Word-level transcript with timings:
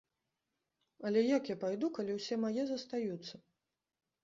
Але 1.09 1.21
як 1.37 1.43
я 1.51 1.57
пайду, 1.65 1.91
калі 1.99 2.17
ўсе 2.19 2.41
мае 2.47 2.63
застаюцца? 2.73 3.35